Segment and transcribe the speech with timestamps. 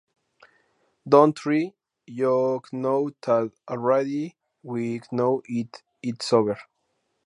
[1.07, 1.73] Don’t try,
[2.07, 6.57] you know that already we know it…it’s over.